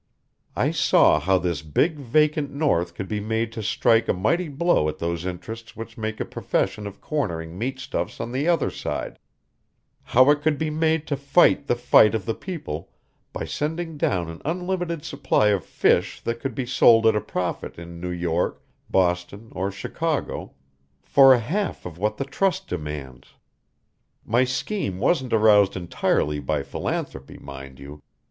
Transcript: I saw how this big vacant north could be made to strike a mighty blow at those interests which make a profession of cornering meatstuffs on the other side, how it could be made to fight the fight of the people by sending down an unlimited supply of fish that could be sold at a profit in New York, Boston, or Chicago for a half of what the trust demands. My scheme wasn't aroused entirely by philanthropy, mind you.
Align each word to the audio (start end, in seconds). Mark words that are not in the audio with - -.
I 0.55 0.71
saw 0.71 1.19
how 1.19 1.37
this 1.37 1.61
big 1.61 1.97
vacant 1.99 2.49
north 2.51 2.95
could 2.95 3.07
be 3.07 3.19
made 3.19 3.51
to 3.51 3.61
strike 3.61 4.07
a 4.07 4.13
mighty 4.13 4.47
blow 4.47 4.89
at 4.89 4.97
those 4.97 5.27
interests 5.27 5.75
which 5.75 5.95
make 5.95 6.19
a 6.19 6.25
profession 6.25 6.87
of 6.87 6.99
cornering 6.99 7.55
meatstuffs 7.55 8.19
on 8.19 8.31
the 8.31 8.47
other 8.47 8.71
side, 8.71 9.19
how 10.01 10.31
it 10.31 10.41
could 10.41 10.57
be 10.57 10.71
made 10.71 11.05
to 11.05 11.15
fight 11.15 11.67
the 11.67 11.75
fight 11.75 12.15
of 12.15 12.25
the 12.25 12.33
people 12.33 12.89
by 13.31 13.45
sending 13.45 13.95
down 13.95 14.27
an 14.27 14.41
unlimited 14.43 15.05
supply 15.05 15.49
of 15.49 15.63
fish 15.63 16.19
that 16.21 16.39
could 16.39 16.55
be 16.55 16.65
sold 16.65 17.05
at 17.05 17.15
a 17.15 17.21
profit 17.21 17.77
in 17.77 17.99
New 17.99 18.09
York, 18.09 18.59
Boston, 18.89 19.49
or 19.51 19.69
Chicago 19.69 20.53
for 21.03 21.31
a 21.31 21.39
half 21.39 21.85
of 21.85 21.99
what 21.99 22.17
the 22.17 22.25
trust 22.25 22.67
demands. 22.67 23.35
My 24.25 24.45
scheme 24.45 24.97
wasn't 24.97 25.31
aroused 25.31 25.77
entirely 25.77 26.39
by 26.39 26.63
philanthropy, 26.63 27.37
mind 27.37 27.77
you. 27.77 28.01